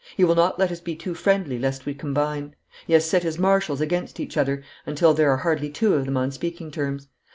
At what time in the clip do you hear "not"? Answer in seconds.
0.33-0.57